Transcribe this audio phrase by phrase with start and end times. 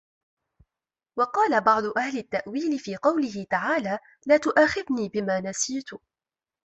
[1.19, 5.89] وَقَالَ بَعْضُ أَهْلِ التَّأْوِيلِ فِي قَوْله تَعَالَى لَا تُؤَاخِذْنِي بِمَا نَسِيتُ